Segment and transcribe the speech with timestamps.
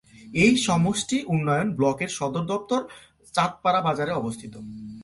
[0.35, 2.81] এই সমষ্টি উন্নয়ন ব্লকের সদর দফতর
[3.33, 4.53] চাঁদপাড়া বাজারে অবস্থিত।